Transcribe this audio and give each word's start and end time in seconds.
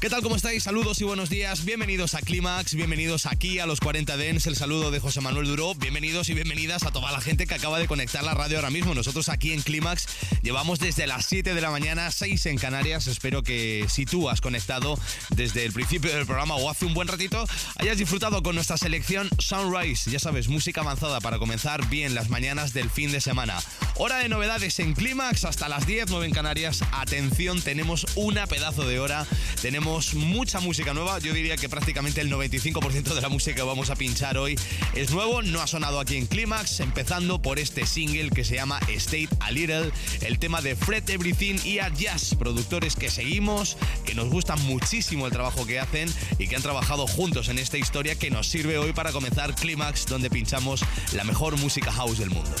¿Qué 0.00 0.08
tal? 0.08 0.22
¿Cómo 0.22 0.34
estáis? 0.34 0.62
Saludos 0.62 0.98
y 1.02 1.04
buenos 1.04 1.28
días. 1.28 1.66
Bienvenidos 1.66 2.14
a 2.14 2.22
Clímax, 2.22 2.74
bienvenidos 2.74 3.26
aquí 3.26 3.58
a 3.58 3.66
los 3.66 3.80
40 3.80 4.16
Dens. 4.16 4.46
El 4.46 4.56
saludo 4.56 4.90
de 4.90 4.98
José 4.98 5.20
Manuel 5.20 5.46
Duró. 5.46 5.74
Bienvenidos 5.74 6.30
y 6.30 6.34
bienvenidas 6.34 6.84
a 6.84 6.90
toda 6.90 7.12
la 7.12 7.20
gente 7.20 7.46
que 7.46 7.52
acaba 7.52 7.78
de 7.78 7.86
conectar 7.86 8.24
la 8.24 8.32
radio 8.32 8.56
ahora 8.56 8.70
mismo. 8.70 8.94
Nosotros 8.94 9.28
aquí 9.28 9.52
en 9.52 9.60
Clímax 9.60 10.06
llevamos 10.40 10.78
desde 10.78 11.06
las 11.06 11.26
7 11.26 11.52
de 11.52 11.60
la 11.60 11.70
mañana, 11.70 12.10
6 12.10 12.46
en 12.46 12.56
Canarias. 12.56 13.08
Espero 13.08 13.42
que 13.42 13.84
si 13.90 14.06
tú 14.06 14.30
has 14.30 14.40
conectado 14.40 14.98
desde 15.36 15.66
el 15.66 15.72
principio 15.74 16.10
del 16.16 16.24
programa 16.24 16.54
o 16.54 16.70
hace 16.70 16.86
un 16.86 16.94
buen 16.94 17.06
ratito, 17.06 17.44
hayas 17.76 17.98
disfrutado 17.98 18.42
con 18.42 18.54
nuestra 18.54 18.78
selección 18.78 19.28
Sunrise. 19.38 20.10
Ya 20.10 20.18
sabes, 20.18 20.48
música 20.48 20.80
avanzada 20.80 21.20
para 21.20 21.38
comenzar 21.38 21.86
bien 21.90 22.14
las 22.14 22.30
mañanas 22.30 22.72
del 22.72 22.88
fin 22.88 23.12
de 23.12 23.20
semana. 23.20 23.60
Hora 24.02 24.16
de 24.16 24.30
novedades 24.30 24.78
en 24.78 24.94
Clímax 24.94 25.44
hasta 25.44 25.68
las 25.68 25.86
10, 25.86 26.06
9 26.08 26.24
en 26.24 26.32
Canarias. 26.32 26.82
Atención, 26.90 27.60
tenemos 27.60 28.06
una 28.14 28.46
pedazo 28.46 28.86
de 28.86 28.98
hora. 28.98 29.26
Tenemos 29.60 30.14
mucha 30.14 30.58
música 30.58 30.94
nueva. 30.94 31.18
Yo 31.18 31.34
diría 31.34 31.58
que 31.58 31.68
prácticamente 31.68 32.22
el 32.22 32.32
95% 32.32 33.12
de 33.12 33.20
la 33.20 33.28
música 33.28 33.56
que 33.56 33.62
vamos 33.62 33.90
a 33.90 33.96
pinchar 33.96 34.38
hoy 34.38 34.58
es 34.94 35.10
nuevo. 35.10 35.42
No 35.42 35.60
ha 35.60 35.66
sonado 35.66 36.00
aquí 36.00 36.16
en 36.16 36.26
Climax, 36.26 36.80
empezando 36.80 37.42
por 37.42 37.58
este 37.58 37.84
single 37.84 38.30
que 38.30 38.42
se 38.42 38.54
llama 38.54 38.80
State 38.88 39.28
a 39.38 39.50
Little, 39.50 39.90
el 40.22 40.38
tema 40.38 40.62
de 40.62 40.76
Fred 40.76 41.10
Everything 41.10 41.58
y 41.62 41.80
a 41.80 41.90
Jazz, 41.90 42.34
productores 42.36 42.96
que 42.96 43.10
seguimos, 43.10 43.76
que 44.06 44.14
nos 44.14 44.30
gusta 44.30 44.56
muchísimo 44.56 45.26
el 45.26 45.32
trabajo 45.32 45.66
que 45.66 45.78
hacen 45.78 46.08
y 46.38 46.48
que 46.48 46.56
han 46.56 46.62
trabajado 46.62 47.06
juntos 47.06 47.50
en 47.50 47.58
esta 47.58 47.76
historia 47.76 48.14
que 48.14 48.30
nos 48.30 48.46
sirve 48.46 48.78
hoy 48.78 48.94
para 48.94 49.12
comenzar 49.12 49.54
Climax, 49.54 50.06
donde 50.06 50.30
pinchamos 50.30 50.86
la 51.12 51.24
mejor 51.24 51.58
música 51.58 51.92
house 51.92 52.16
del 52.16 52.30
mundo. 52.30 52.56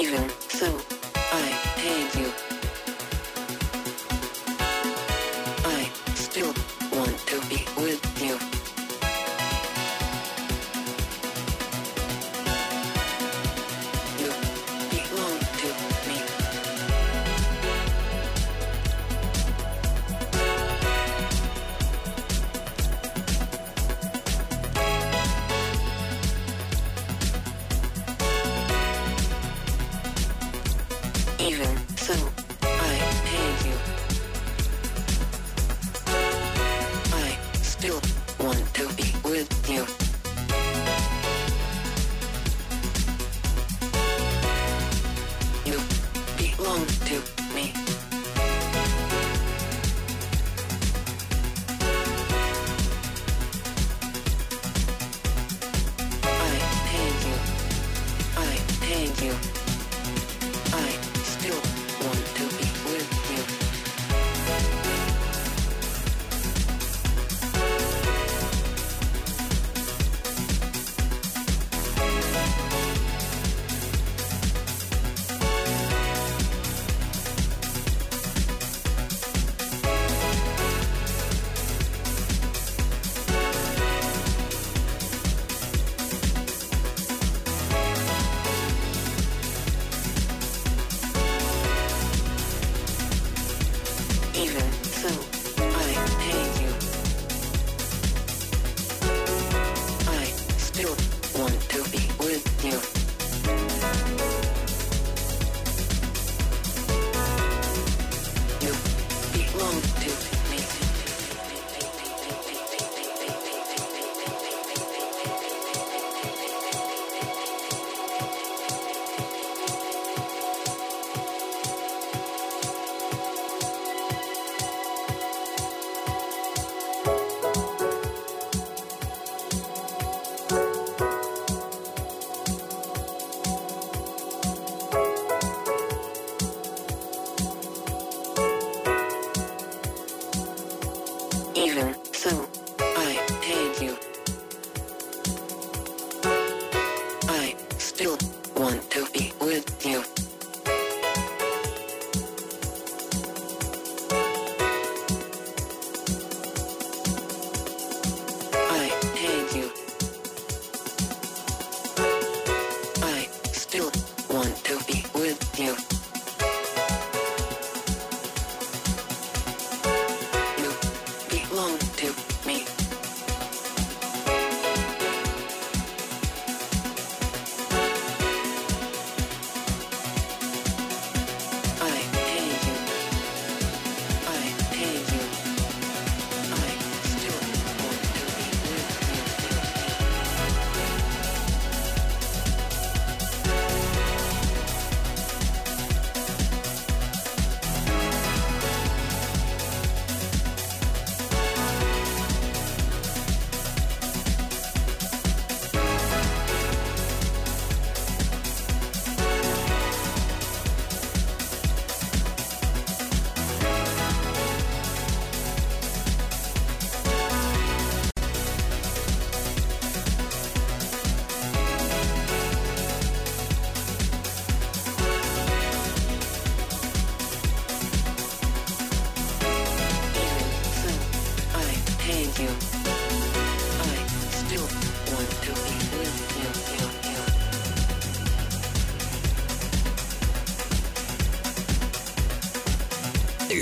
Even 0.00 0.30
so. 0.48 0.89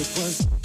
it 0.00 0.08
was 0.16 0.59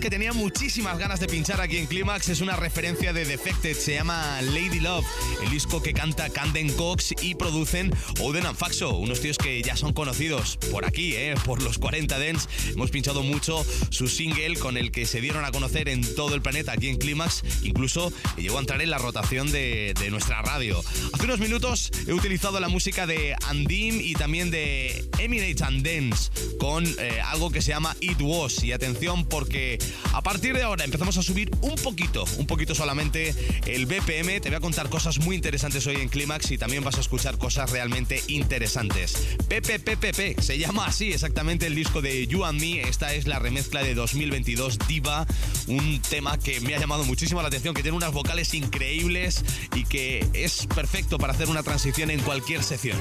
que 0.00 0.08
tenía 0.08 0.32
muchísimas 0.32 0.98
ganas 0.98 1.20
de 1.20 1.26
pinchar 1.26 1.60
aquí 1.60 1.76
en 1.76 1.86
Clímax 1.86 2.30
es 2.30 2.40
una 2.40 2.56
referencia 2.56 3.12
de 3.12 3.26
Defected, 3.26 3.76
se 3.76 3.94
llama 3.94 4.40
Lady 4.40 4.80
Love, 4.80 5.04
el 5.42 5.50
disco 5.50 5.82
que 5.82 5.92
canta 5.92 6.30
Camden 6.30 6.72
Cox 6.72 7.14
y 7.20 7.34
producen 7.34 7.92
Oden 8.20 8.46
and 8.46 8.56
Faxo, 8.56 8.96
unos 8.96 9.20
tíos 9.20 9.36
que 9.36 9.60
ya 9.62 9.76
son 9.76 9.92
conocidos 9.92 10.56
por 10.70 10.86
aquí, 10.86 11.14
¿eh? 11.16 11.34
por 11.44 11.62
los 11.62 11.78
40 11.78 12.18
Dents. 12.18 12.48
Hemos 12.70 12.90
pinchado 12.90 13.22
mucho 13.22 13.64
su 13.90 14.08
single 14.08 14.58
con 14.58 14.78
el 14.78 14.90
que 14.90 15.04
se 15.04 15.20
dieron 15.20 15.44
a 15.44 15.50
conocer 15.50 15.88
en 15.88 16.02
todo 16.14 16.34
el 16.34 16.40
planeta 16.40 16.72
aquí 16.72 16.88
en 16.88 16.96
Clímax, 16.96 17.42
incluso 17.62 18.10
llegó 18.38 18.56
a 18.56 18.60
entrar 18.60 18.80
en 18.80 18.90
la 18.90 18.98
rotación 18.98 19.52
de, 19.52 19.94
nuestra 20.10 20.40
radio. 20.42 20.82
Hace 21.12 21.24
unos 21.24 21.40
minutos 21.40 21.90
he 22.06 22.12
utilizado 22.12 22.58
la 22.58 22.68
música 22.68 23.06
de 23.06 23.36
Andim 23.46 24.00
y 24.00 24.14
también 24.14 24.50
de 24.50 25.04
Emirates 25.18 25.62
and 25.62 25.86
Dance 25.86 26.30
con 26.58 26.86
eh, 26.86 27.20
algo 27.24 27.50
que 27.50 27.60
se 27.60 27.70
llama 27.70 27.96
It 28.00 28.20
Was. 28.20 28.64
Y 28.64 28.72
atención 28.72 29.24
porque 29.24 29.78
a 30.12 30.22
partir 30.22 30.54
de 30.54 30.62
ahora 30.62 30.84
empezamos 30.84 31.16
a 31.16 31.22
subir 31.22 31.50
un 31.60 31.76
poquito, 31.76 32.24
un 32.38 32.46
poquito 32.46 32.74
solamente 32.74 33.34
el 33.66 33.86
BPM. 33.86 34.40
Te 34.40 34.48
voy 34.48 34.56
a 34.56 34.60
contar 34.60 34.88
cosas 34.88 35.18
muy 35.20 35.36
interesantes 35.36 35.86
hoy 35.86 35.96
en 35.96 36.08
Clímax 36.08 36.50
y 36.50 36.58
también 36.58 36.84
vas 36.84 36.96
a 36.96 37.00
escuchar 37.00 37.38
cosas 37.38 37.70
realmente 37.70 38.22
interesantes. 38.28 39.36
PPPPP, 39.48 40.40
se 40.40 40.58
llama 40.58 40.86
así 40.86 41.12
exactamente 41.12 41.66
el 41.66 41.74
disco 41.74 42.02
de 42.02 42.26
You 42.26 42.44
and 42.44 42.60
Me. 42.60 42.82
Esta 42.82 43.14
es 43.14 43.26
la 43.26 43.38
remezcla 43.38 43.82
de 43.82 43.94
2022 43.94 44.78
Diva, 44.88 45.26
un 45.66 46.00
tema 46.02 46.38
que 46.38 46.60
me 46.60 46.74
ha 46.74 46.78
llamado 46.78 47.04
muchísimo 47.04 47.42
la 47.42 47.48
atención, 47.48 47.74
que 47.74 47.82
tiene 47.82 47.96
unas 47.96 48.12
vocales 48.12 48.54
increíbles 48.54 49.44
y 49.74 49.84
que 49.84 50.26
es 50.32 50.66
perfecto 50.66 51.18
para 51.18 51.32
hacer 51.32 51.48
una 51.48 51.62
transición 51.62 52.10
en 52.10 52.20
cualquier 52.20 52.62
sección. 52.62 52.98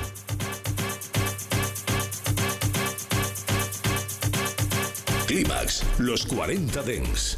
Clímax, 5.30 5.84
los 6.00 6.26
40 6.26 6.82
Dents. 6.82 7.38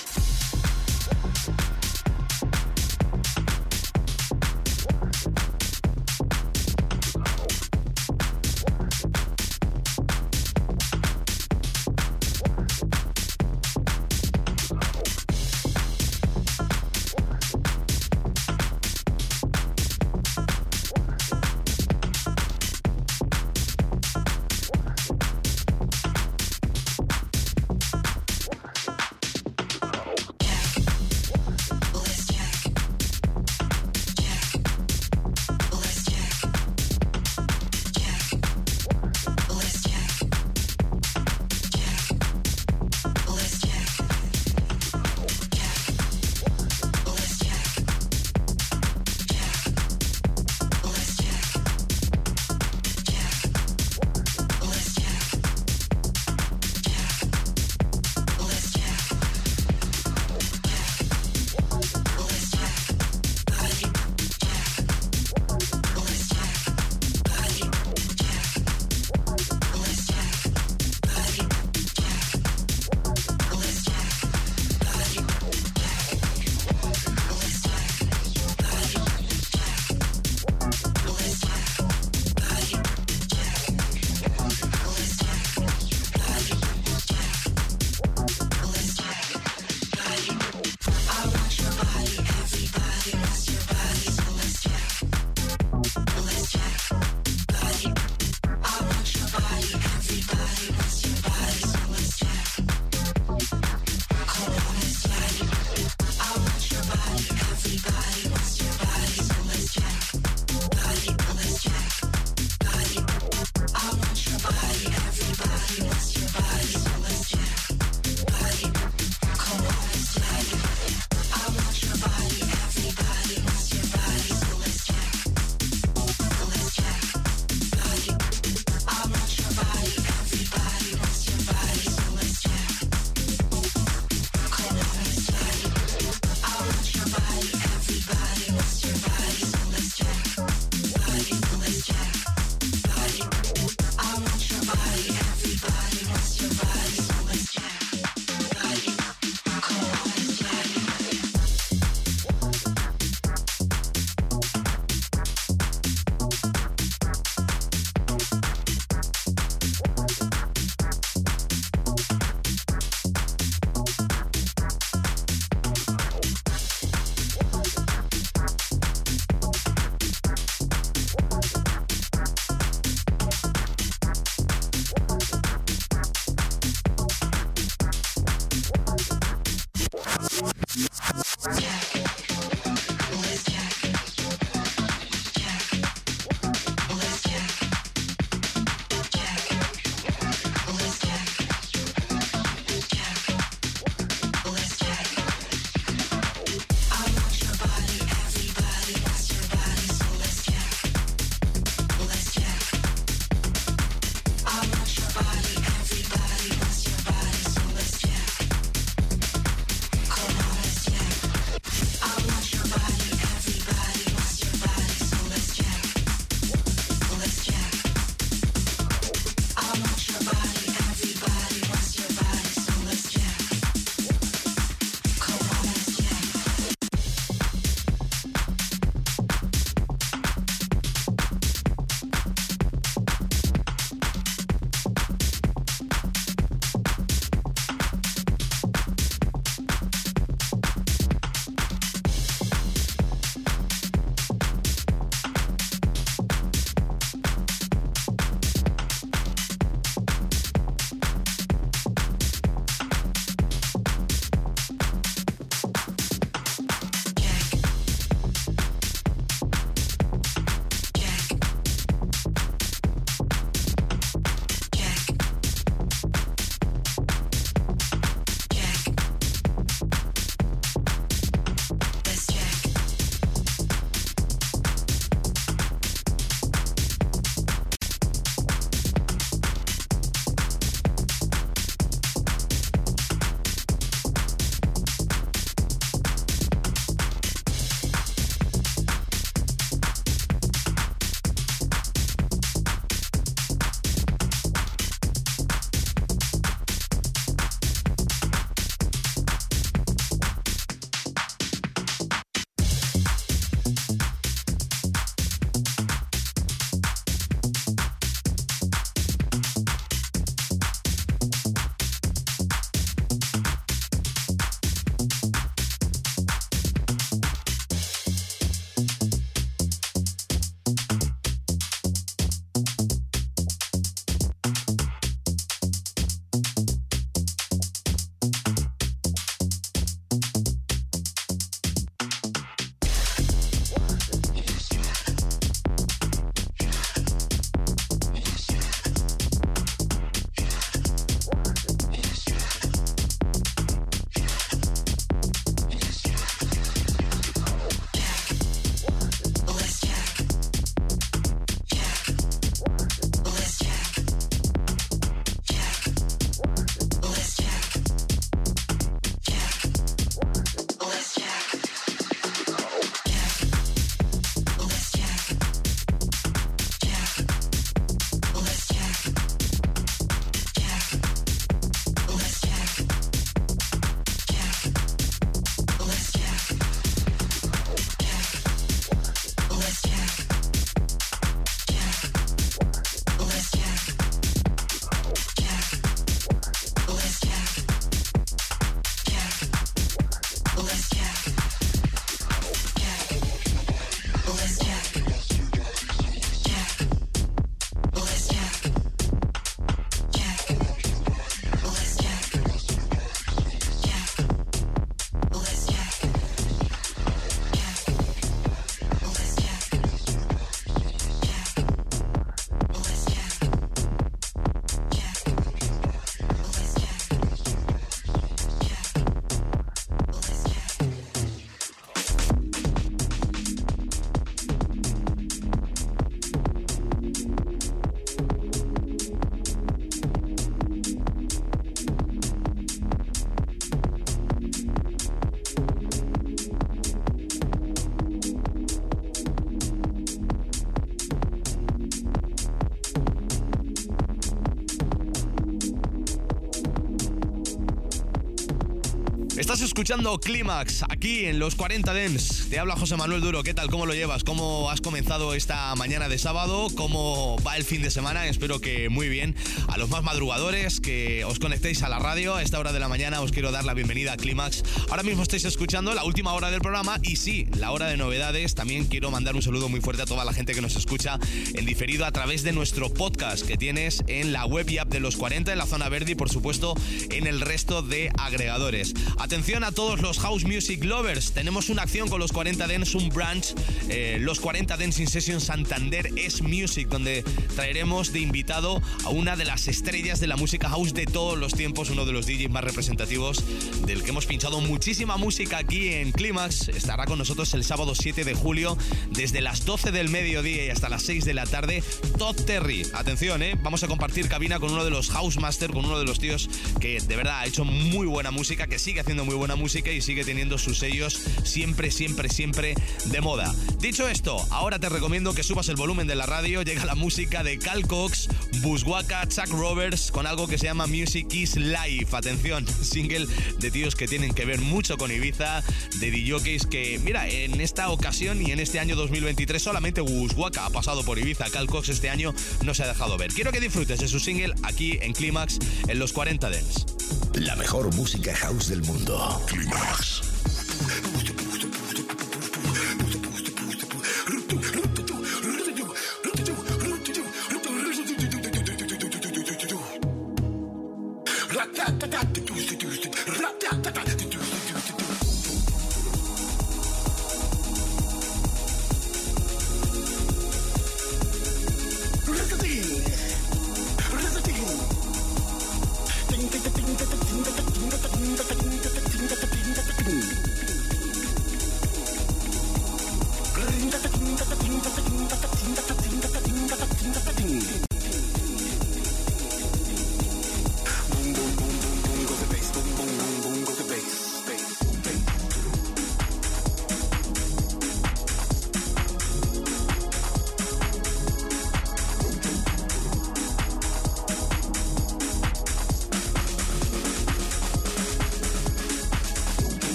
Escuchando 449.81 450.19
Clímax 450.19 450.83
aquí 450.89 451.25
en 451.25 451.39
los 451.39 451.55
40 451.55 451.91
Dens. 451.95 452.45
Te 452.51 452.59
habla 452.59 452.75
José 452.75 452.97
Manuel 452.97 453.19
Duro. 453.19 453.41
¿Qué 453.41 453.55
tal? 453.55 453.71
¿Cómo 453.71 453.87
lo 453.87 453.95
llevas? 453.95 454.23
¿Cómo 454.23 454.69
has 454.69 454.79
comenzado 454.79 455.33
esta 455.33 455.73
mañana 455.73 456.07
de 456.07 456.19
sábado? 456.19 456.67
¿Cómo 456.75 457.37
va 457.41 457.57
el 457.57 457.63
fin 457.63 457.81
de 457.81 457.89
semana? 457.89 458.27
Espero 458.27 458.61
que 458.61 458.89
muy 458.89 459.09
bien. 459.09 459.35
A 459.69 459.79
los 459.79 459.89
más 459.89 460.03
madrugadores 460.03 460.81
que 460.81 461.25
os 461.25 461.39
conectéis 461.39 461.81
a 461.81 461.89
la 461.89 461.97
radio 461.97 462.35
a 462.35 462.43
esta 462.43 462.59
hora 462.59 462.73
de 462.73 462.79
la 462.79 462.89
mañana 462.89 463.21
os 463.21 463.31
quiero 463.31 463.51
dar 463.51 463.65
la 463.65 463.73
bienvenida 463.73 464.13
a 464.13 464.17
Clímax. 464.17 464.61
Ahora 464.91 465.01
mismo 465.01 465.23
estáis 465.23 465.45
escuchando 465.45 465.95
la 465.95 466.03
última 466.03 466.33
hora 466.33 466.51
del 466.51 466.61
programa 466.61 466.99
y 467.01 467.15
sí, 467.15 467.47
la 467.57 467.71
hora 467.71 467.87
de 467.87 467.97
novedades. 467.97 468.53
También 468.53 468.85
quiero 468.85 469.09
mandar 469.09 469.33
un 469.33 469.41
saludo 469.41 469.67
muy 469.67 469.81
fuerte 469.81 470.03
a 470.03 470.05
toda 470.05 470.25
la 470.25 470.33
gente 470.33 470.53
que 470.53 470.61
nos 470.61 470.75
escucha 470.75 471.17
en 471.55 471.65
diferido 471.65 472.05
a 472.05 472.11
través 472.11 472.43
de 472.43 472.51
nuestro 472.51 472.93
podcast 472.93 473.47
que 473.47 473.57
tienes 473.57 474.03
en 474.05 474.31
la 474.31 474.45
web 474.45 474.69
y 474.69 474.77
app 474.77 474.89
de 474.89 474.99
los 474.99 475.17
40 475.17 475.51
en 475.51 475.57
la 475.57 475.65
zona 475.65 475.89
verde 475.89 476.11
y 476.11 476.15
por 476.15 476.29
supuesto 476.29 476.75
en 477.09 477.25
el 477.25 477.41
resto 477.41 477.81
de 477.81 478.11
agregadores. 478.19 478.93
Atención 479.17 479.63
a 479.63 479.70
todos 479.71 480.01
los 480.01 480.19
house 480.19 480.43
music 480.43 480.83
lovers. 480.83 481.31
Tenemos 481.31 481.69
una 481.69 481.83
acción 481.83 482.09
con 482.09 482.19
los 482.19 482.31
40 482.31 482.67
Dance, 482.67 482.97
un 482.97 483.09
branch, 483.09 483.53
eh, 483.89 484.17
los 484.19 484.39
40 484.39 484.77
Dancing 484.77 485.07
Session 485.07 485.41
Santander 485.41 486.11
es 486.15 486.41
Music, 486.41 486.87
donde 486.87 487.23
traeremos 487.55 488.11
de 488.11 488.19
invitado 488.19 488.81
a 489.03 489.09
una 489.09 489.35
de 489.35 489.45
las 489.45 489.67
estrellas 489.67 490.19
de 490.19 490.27
la 490.27 490.35
música 490.35 490.69
house 490.69 490.93
de 490.93 491.05
todos 491.05 491.37
los 491.37 491.53
tiempos, 491.53 491.89
uno 491.89 492.05
de 492.05 492.11
los 492.11 492.25
DJs 492.25 492.49
más 492.49 492.63
representativos 492.63 493.43
del 493.85 494.03
que 494.03 494.09
hemos 494.09 494.25
pinchado 494.25 494.61
muchísima 494.61 495.17
música 495.17 495.57
aquí 495.57 495.89
en 495.89 496.11
Clímax. 496.11 496.69
Estará 496.69 497.05
con 497.05 497.17
nosotros 497.17 497.53
el 497.53 497.63
sábado 497.63 497.95
7 497.95 498.23
de 498.23 498.33
julio 498.33 498.77
desde 499.11 499.41
las 499.41 499.65
12 499.65 499.91
del 499.91 500.09
mediodía 500.09 500.65
y 500.65 500.69
hasta 500.69 500.89
las 500.89 501.03
6 501.03 501.25
de 501.25 501.33
la 501.33 501.45
tarde. 501.45 501.83
Todd 502.17 502.35
Terry. 502.35 502.85
Atención, 502.93 503.41
¿eh? 503.43 503.57
Vamos 503.61 503.83
a 503.83 503.87
compartir 503.87 504.27
cabina 504.27 504.59
con 504.59 504.71
uno 504.71 504.83
de 504.83 504.91
los 504.91 505.09
House 505.09 505.37
Master, 505.37 505.71
con 505.71 505.85
uno 505.85 505.99
de 505.99 506.05
los 506.05 506.19
tíos 506.19 506.49
que 506.79 506.99
de 506.99 507.15
verdad 507.15 507.39
ha 507.39 507.45
hecho 507.45 507.65
muy 507.65 508.07
buena 508.07 508.31
música, 508.31 508.67
que 508.67 508.79
sigue 508.79 508.99
haciendo 508.99 509.25
muy 509.25 509.35
buena 509.35 509.50
música 509.55 509.91
y 509.91 510.01
sigue 510.01 510.23
teniendo 510.23 510.57
sus 510.57 510.79
sellos 510.79 511.19
siempre, 511.43 511.91
siempre, 511.91 512.29
siempre 512.29 512.75
de 513.05 513.21
moda. 513.21 513.53
Dicho 513.79 514.07
esto, 514.07 514.45
ahora 514.49 514.79
te 514.79 514.89
recomiendo 514.89 515.33
que 515.33 515.43
subas 515.43 515.69
el 515.69 515.75
volumen 515.75 516.07
de 516.07 516.15
la 516.15 516.25
radio. 516.25 516.61
Llega 516.61 516.85
la 516.85 516.95
música 516.95 517.43
de 517.43 517.57
Cal 517.57 517.87
Cox, 517.87 518.29
Buswaka, 518.61 519.27
Chuck 519.27 519.49
Roberts 519.49 520.11
con 520.11 520.27
algo 520.27 520.47
que 520.47 520.57
se 520.57 520.65
llama 520.65 520.87
Music 520.87 521.27
is 521.33 521.55
Life. 521.55 522.15
Atención, 522.15 522.65
single 522.81 523.27
de 523.59 523.71
tíos 523.71 523.95
que 523.95 524.07
tienen 524.07 524.33
que 524.33 524.45
ver 524.45 524.59
mucho 524.59 524.97
con 524.97 525.11
Ibiza, 525.11 525.63
de 525.99 526.11
DJs 526.11 526.67
que, 526.67 526.99
mira, 527.03 527.27
en 527.27 527.59
esta 527.61 527.89
ocasión 527.89 528.41
y 528.45 528.51
en 528.51 528.59
este 528.59 528.79
año 528.79 528.95
2023 528.95 529.61
solamente 529.61 530.01
Buswaka 530.01 530.65
ha 530.65 530.69
pasado 530.69 531.03
por 531.03 531.19
Ibiza. 531.19 531.49
Cal 531.49 531.67
Cox 531.67 531.89
este 531.89 532.09
año 532.09 532.33
no 532.63 532.73
se 532.73 532.83
ha 532.83 532.87
dejado 532.87 533.17
ver. 533.17 533.31
Quiero 533.33 533.51
que 533.51 533.59
disfrutes 533.59 533.99
de 533.99 534.07
su 534.07 534.19
single 534.19 534.53
aquí 534.63 534.97
en 535.01 535.13
Clímax 535.13 535.59
en 535.87 535.99
los 535.99 536.13
40 536.13 536.49
Dents. 536.49 536.85
La 537.33 537.55
mejor 537.55 537.93
música 537.95 538.35
house 538.35 538.67
del 538.67 538.81
mundo. 538.83 539.40
Climax. 539.47 540.20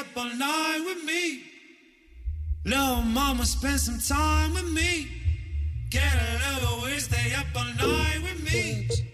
up 0.00 0.06
all 0.16 0.34
night 0.34 0.82
with 0.86 1.04
me. 1.04 1.42
Little 2.64 3.02
mama, 3.02 3.44
spend 3.44 3.80
some 3.80 3.98
time 3.98 4.54
with 4.54 4.70
me. 4.72 5.08
Get 5.90 6.14
a 6.14 6.54
little 6.54 6.80
away, 6.80 6.98
stay 6.98 7.34
up 7.34 7.46
all 7.54 7.64
night 7.64 8.20
with 8.22 8.42
me. 8.42 9.09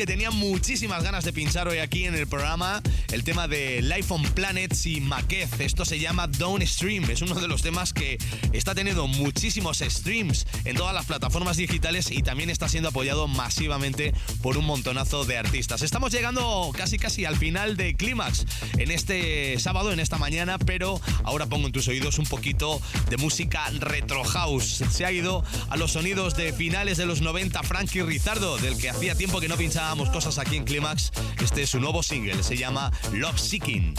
que 0.00 0.06
tenía 0.06 0.30
muchísimas 0.30 1.02
ganas 1.02 1.26
de 1.26 1.32
pinchar 1.34 1.68
hoy 1.68 1.76
aquí 1.76 2.06
en 2.06 2.14
el 2.14 2.26
programa 2.26 2.80
el 3.12 3.24
tema 3.24 3.48
de 3.48 3.82
Life 3.82 4.12
on 4.12 4.22
Planets 4.22 4.86
y 4.86 5.00
Maquez. 5.00 5.58
Esto 5.58 5.84
se 5.84 5.98
llama 5.98 6.26
Downstream. 6.28 7.10
Es 7.10 7.22
uno 7.22 7.34
de 7.34 7.48
los 7.48 7.62
temas 7.62 7.92
que 7.92 8.18
está 8.52 8.74
teniendo 8.74 9.06
muchísimos 9.06 9.78
streams 9.78 10.46
en 10.64 10.76
todas 10.76 10.94
las 10.94 11.06
plataformas 11.06 11.56
digitales 11.56 12.10
y 12.10 12.22
también 12.22 12.50
está 12.50 12.68
siendo 12.68 12.90
apoyado 12.90 13.26
masivamente 13.26 14.14
por 14.42 14.56
un 14.56 14.64
montonazo 14.64 15.24
de 15.24 15.38
artistas. 15.38 15.82
Estamos 15.82 16.12
llegando 16.12 16.70
casi 16.76 16.98
casi 16.98 17.24
al 17.24 17.36
final 17.36 17.76
de 17.76 17.96
Clímax 17.96 18.46
en 18.78 18.90
este 18.90 19.58
sábado, 19.58 19.92
en 19.92 20.00
esta 20.00 20.18
mañana, 20.18 20.58
pero 20.58 21.00
ahora 21.24 21.46
pongo 21.46 21.66
en 21.66 21.72
tus 21.72 21.88
oídos 21.88 22.18
un 22.18 22.26
poquito 22.26 22.80
de 23.08 23.16
música 23.16 23.68
retro 23.78 24.22
house. 24.24 24.84
Se 24.90 25.04
ha 25.04 25.12
ido 25.12 25.44
a 25.68 25.76
los 25.76 25.92
sonidos 25.92 26.36
de 26.36 26.52
finales 26.52 26.96
de 26.96 27.06
los 27.06 27.20
90 27.20 27.62
Frankie 27.64 28.02
Rizardo, 28.02 28.58
del 28.58 28.76
que 28.76 28.90
hacía 28.90 29.14
tiempo 29.14 29.40
que 29.40 29.48
no 29.48 29.56
pinchábamos 29.56 30.10
cosas 30.10 30.38
aquí 30.38 30.56
en 30.56 30.64
Clímax. 30.64 31.12
Este 31.42 31.62
es 31.62 31.70
su 31.70 31.80
nuevo 31.80 32.02
single, 32.02 32.42
se 32.42 32.56
llama 32.56 32.92
Love 33.12 33.38
Seeking. 33.38 33.96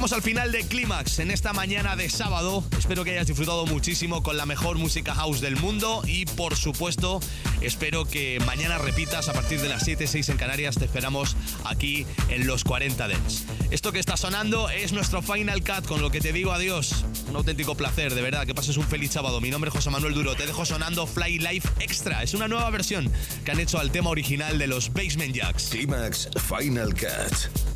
Llegamos 0.00 0.16
al 0.16 0.22
final 0.22 0.50
de 0.50 0.66
Clímax 0.66 1.18
en 1.18 1.30
esta 1.30 1.52
mañana 1.52 1.94
de 1.94 2.08
sábado. 2.08 2.64
Espero 2.78 3.04
que 3.04 3.10
hayas 3.10 3.26
disfrutado 3.26 3.66
muchísimo 3.66 4.22
con 4.22 4.38
la 4.38 4.46
mejor 4.46 4.78
música 4.78 5.14
house 5.14 5.42
del 5.42 5.56
mundo 5.56 6.00
y 6.06 6.24
por 6.24 6.56
supuesto 6.56 7.20
espero 7.60 8.06
que 8.06 8.40
mañana 8.46 8.78
repitas 8.78 9.28
a 9.28 9.34
partir 9.34 9.60
de 9.60 9.68
las 9.68 9.84
7, 9.84 10.06
6 10.06 10.30
en 10.30 10.38
Canarias. 10.38 10.76
Te 10.76 10.86
esperamos 10.86 11.36
aquí 11.66 12.06
en 12.30 12.46
los 12.46 12.64
40 12.64 13.08
Dents. 13.08 13.44
Esto 13.70 13.92
que 13.92 13.98
está 13.98 14.16
sonando 14.16 14.70
es 14.70 14.94
nuestro 14.94 15.20
Final 15.20 15.62
Cut 15.62 15.86
con 15.86 16.00
lo 16.00 16.10
que 16.10 16.22
te 16.22 16.32
digo 16.32 16.52
adiós. 16.52 17.04
Un 17.28 17.36
auténtico 17.36 17.74
placer, 17.74 18.14
de 18.14 18.22
verdad, 18.22 18.46
que 18.46 18.54
pases 18.54 18.78
un 18.78 18.86
feliz 18.86 19.10
sábado. 19.10 19.42
Mi 19.42 19.50
nombre 19.50 19.68
es 19.68 19.74
José 19.74 19.90
Manuel 19.90 20.14
Duro. 20.14 20.34
Te 20.34 20.46
dejo 20.46 20.64
sonando 20.64 21.06
Fly 21.06 21.40
Life 21.40 21.68
Extra. 21.78 22.22
Es 22.22 22.32
una 22.32 22.48
nueva 22.48 22.70
versión 22.70 23.12
que 23.44 23.50
han 23.50 23.60
hecho 23.60 23.78
al 23.78 23.92
tema 23.92 24.08
original 24.08 24.56
de 24.56 24.66
los 24.66 24.94
Basement 24.94 25.34
Jacks. 25.34 25.68
Clímax 25.68 26.30
Final 26.48 26.94
Cut. 26.94 27.69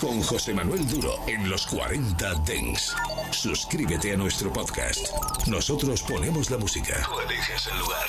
Con 0.00 0.22
José 0.22 0.54
Manuel 0.54 0.88
Duro 0.88 1.14
en 1.26 1.48
los 1.48 1.66
40 1.66 2.34
Dens. 2.46 2.94
Suscríbete 3.30 4.14
a 4.14 4.16
nuestro 4.16 4.50
podcast. 4.52 5.08
Nosotros 5.46 6.02
ponemos 6.02 6.50
la 6.50 6.56
música. 6.56 7.06
Tú 7.06 7.20
eliges 7.20 7.66
el 7.66 7.78
lugar. 7.78 8.06